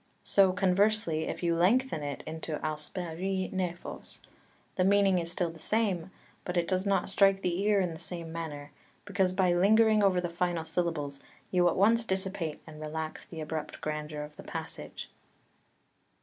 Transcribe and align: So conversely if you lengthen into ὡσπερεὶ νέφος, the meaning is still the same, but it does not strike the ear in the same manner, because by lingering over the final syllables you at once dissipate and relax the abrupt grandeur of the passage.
So 0.23 0.51
conversely 0.51 1.25
if 1.25 1.43
you 1.43 1.55
lengthen 1.55 2.01
into 2.01 2.57
ὡσπερεὶ 2.57 3.53
νέφος, 3.53 4.17
the 4.75 4.83
meaning 4.83 5.19
is 5.19 5.31
still 5.31 5.51
the 5.51 5.59
same, 5.59 6.09
but 6.43 6.57
it 6.57 6.67
does 6.67 6.87
not 6.87 7.07
strike 7.07 7.41
the 7.43 7.59
ear 7.61 7.79
in 7.79 7.93
the 7.93 7.99
same 7.99 8.31
manner, 8.31 8.71
because 9.05 9.31
by 9.31 9.53
lingering 9.53 10.01
over 10.01 10.19
the 10.19 10.27
final 10.27 10.65
syllables 10.65 11.19
you 11.51 11.69
at 11.69 11.75
once 11.75 12.03
dissipate 12.03 12.59
and 12.65 12.81
relax 12.81 13.23
the 13.25 13.41
abrupt 13.41 13.79
grandeur 13.79 14.23
of 14.23 14.35
the 14.37 14.43
passage. 14.43 15.07